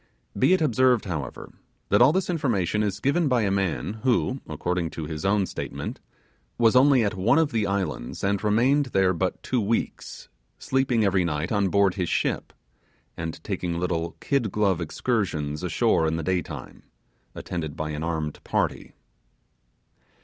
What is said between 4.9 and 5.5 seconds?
his own